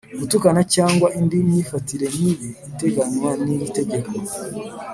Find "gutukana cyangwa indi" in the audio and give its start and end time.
0.19-1.37